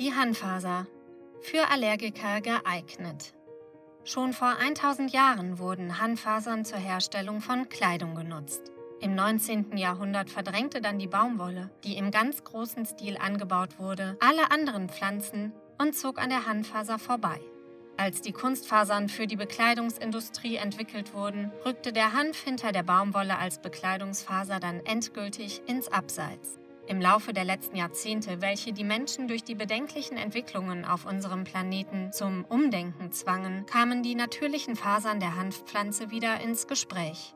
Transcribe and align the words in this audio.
Die 0.00 0.12
Hanfaser. 0.12 0.88
Für 1.40 1.70
Allergiker 1.70 2.40
geeignet. 2.40 3.32
Schon 4.02 4.32
vor 4.32 4.56
1000 4.58 5.12
Jahren 5.12 5.60
wurden 5.60 6.00
Hanfasern 6.00 6.64
zur 6.64 6.78
Herstellung 6.78 7.40
von 7.40 7.68
Kleidung 7.68 8.16
genutzt. 8.16 8.72
Im 9.00 9.14
19. 9.14 9.76
Jahrhundert 9.76 10.30
verdrängte 10.30 10.80
dann 10.80 10.98
die 10.98 11.06
Baumwolle, 11.06 11.70
die 11.84 11.96
im 11.96 12.10
ganz 12.10 12.42
großen 12.42 12.86
Stil 12.86 13.16
angebaut 13.16 13.78
wurde, 13.78 14.16
alle 14.18 14.50
anderen 14.50 14.88
Pflanzen 14.88 15.52
und 15.80 15.94
zog 15.94 16.20
an 16.20 16.30
der 16.30 16.44
Hanfaser 16.44 16.98
vorbei. 16.98 17.38
Als 17.96 18.20
die 18.20 18.32
Kunstfasern 18.32 19.08
für 19.08 19.28
die 19.28 19.36
Bekleidungsindustrie 19.36 20.56
entwickelt 20.56 21.14
wurden, 21.14 21.52
rückte 21.64 21.92
der 21.92 22.14
Hanf 22.14 22.42
hinter 22.42 22.72
der 22.72 22.82
Baumwolle 22.82 23.38
als 23.38 23.62
Bekleidungsfaser 23.62 24.58
dann 24.58 24.80
endgültig 24.80 25.62
ins 25.66 25.86
Abseits. 25.86 26.58
Im 26.86 27.00
Laufe 27.00 27.32
der 27.32 27.44
letzten 27.44 27.76
Jahrzehnte, 27.76 28.42
welche 28.42 28.74
die 28.74 28.84
Menschen 28.84 29.26
durch 29.26 29.42
die 29.42 29.54
bedenklichen 29.54 30.18
Entwicklungen 30.18 30.84
auf 30.84 31.06
unserem 31.06 31.44
Planeten 31.44 32.12
zum 32.12 32.44
Umdenken 32.44 33.10
zwangen, 33.10 33.64
kamen 33.64 34.02
die 34.02 34.14
natürlichen 34.14 34.76
Fasern 34.76 35.18
der 35.18 35.34
Hanfpflanze 35.36 36.10
wieder 36.10 36.40
ins 36.42 36.66
Gespräch. 36.66 37.34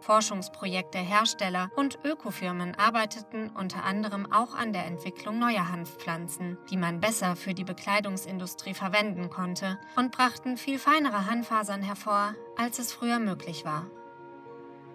Forschungsprojekte, 0.00 0.98
Hersteller 0.98 1.70
und 1.76 1.98
Ökofirmen 2.04 2.74
arbeiteten 2.74 3.50
unter 3.50 3.84
anderem 3.84 4.32
auch 4.32 4.54
an 4.54 4.72
der 4.72 4.86
Entwicklung 4.86 5.38
neuer 5.38 5.70
Hanfpflanzen, 5.70 6.58
die 6.70 6.76
man 6.76 7.00
besser 7.00 7.36
für 7.36 7.54
die 7.54 7.64
Bekleidungsindustrie 7.64 8.74
verwenden 8.74 9.30
konnte 9.30 9.78
und 9.96 10.12
brachten 10.12 10.56
viel 10.56 10.78
feinere 10.78 11.26
Hanffasern 11.26 11.82
hervor, 11.82 12.34
als 12.56 12.78
es 12.78 12.92
früher 12.92 13.18
möglich 13.18 13.64
war. 13.64 13.86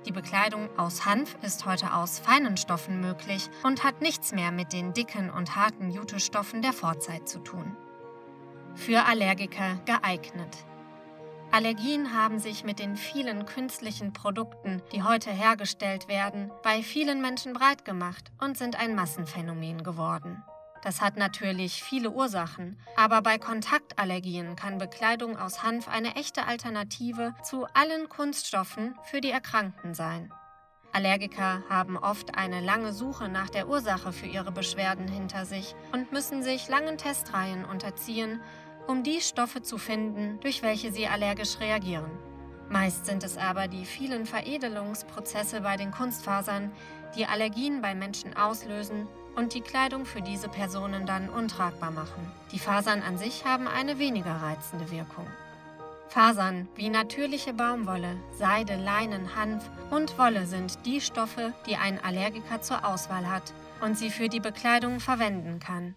Die 0.06 0.12
Bekleidung 0.12 0.70
aus 0.78 1.06
Hanf 1.06 1.38
ist 1.44 1.66
heute 1.66 1.94
aus 1.94 2.20
feinen 2.20 2.58
Stoffen 2.58 3.00
möglich 3.00 3.50
und 3.64 3.84
hat 3.84 4.02
nichts 4.02 4.34
mehr 4.34 4.52
mit 4.52 4.74
den 4.74 4.94
dicken 4.94 5.30
und 5.30 5.56
harten 5.56 5.92
Jutestoffen 5.92 6.62
der 6.62 6.74
Vorzeit 6.74 7.30
zu 7.30 7.40
tun. 7.40 7.78
Für 8.76 9.06
Allergiker 9.06 9.76
geeignet. 9.86 10.66
Allergien 11.52 12.14
haben 12.14 12.40
sich 12.40 12.64
mit 12.64 12.80
den 12.80 12.98
vielen 12.98 13.46
künstlichen 13.46 14.12
Produkten, 14.12 14.82
die 14.92 15.04
heute 15.04 15.30
hergestellt 15.30 16.08
werden, 16.08 16.52
bei 16.64 16.82
vielen 16.82 17.22
Menschen 17.22 17.54
breit 17.54 17.86
gemacht 17.86 18.32
und 18.42 18.58
sind 18.58 18.80
ein 18.80 18.96
Massenphänomen 18.96 19.84
geworden. 19.84 20.44
Das 20.84 21.00
hat 21.00 21.16
natürlich 21.16 21.82
viele 21.82 22.12
Ursachen, 22.12 22.78
aber 22.98 23.22
bei 23.22 23.38
Kontaktallergien 23.38 24.58
kann 24.58 24.80
Bekleidung 24.80 25.38
aus 25.38 25.64
Hanf 25.64 25.88
eine 25.88 26.18
echte 26.18 26.46
Alternative 26.46 27.34
zu 27.42 27.66
allen 27.74 28.10
Kunststoffen 28.10 28.96
für 29.04 29.22
die 29.22 29.32
Erkrankten 29.32 29.94
sein. 29.94 30.34
Allergiker 30.92 31.64
haben 31.70 31.98
oft 31.98 32.38
eine 32.38 32.60
lange 32.60 32.92
Suche 32.92 33.30
nach 33.30 33.50
der 33.50 33.70
Ursache 33.70 34.12
für 34.12 34.28
ihre 34.28 34.52
Beschwerden 34.52 35.08
hinter 35.08 35.46
sich 35.46 35.74
und 35.94 36.12
müssen 36.12 36.44
sich 36.44 36.68
langen 36.68 36.98
Testreihen 36.98 37.64
unterziehen, 37.64 38.42
um 38.86 39.04
die 39.04 39.22
Stoffe 39.22 39.62
zu 39.62 39.78
finden, 39.78 40.40
durch 40.42 40.64
welche 40.64 40.92
sie 40.92 41.08
allergisch 41.08 41.62
reagieren. 41.62 42.12
Meist 42.70 43.06
sind 43.06 43.24
es 43.24 43.38
aber 43.38 43.68
die 43.68 43.86
vielen 43.86 44.26
Veredelungsprozesse 44.26 45.62
bei 45.62 45.78
den 45.78 45.92
Kunstfasern, 45.92 46.72
die 47.16 47.26
Allergien 47.26 47.82
bei 47.82 47.94
Menschen 47.94 48.36
auslösen 48.36 49.08
und 49.36 49.54
die 49.54 49.62
Kleidung 49.62 50.06
für 50.06 50.22
diese 50.22 50.48
Personen 50.48 51.06
dann 51.06 51.30
untragbar 51.30 51.92
machen. 51.92 52.32
Die 52.52 52.60
Fasern 52.60 53.02
an 53.02 53.18
sich 53.18 53.46
haben 53.46 53.68
eine 53.68 54.00
weniger 54.00 54.36
reizende 54.36 54.90
Wirkung. 54.92 55.28
Fasern 56.10 56.68
wie 56.76 56.90
natürliche 56.90 57.54
Baumwolle, 57.54 58.16
Seide, 58.38 58.76
Leinen, 58.76 59.36
Hanf 59.36 59.64
und 59.90 60.18
Wolle 60.20 60.46
sind 60.46 60.86
die 60.86 61.02
Stoffe, 61.02 61.54
die 61.66 61.76
ein 61.76 62.00
Allergiker 62.04 62.62
zur 62.62 62.86
Auswahl 62.86 63.28
hat 63.30 63.52
und 63.82 63.98
sie 63.98 64.12
für 64.12 64.30
die 64.30 64.40
Bekleidung 64.40 65.00
verwenden 65.00 65.60
kann. 65.60 65.96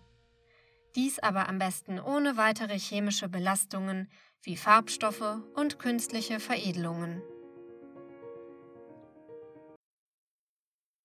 Dies 0.97 1.19
aber 1.19 1.48
am 1.48 1.58
besten 1.58 2.00
ohne 2.00 2.39
weitere 2.39 2.78
chemische 2.78 3.28
Belastungen 3.28 4.08
wie 4.42 4.56
Farbstoffe 4.56 5.42
und 5.55 5.78
künstliche 5.78 6.41
Veredelungen. 6.41 7.22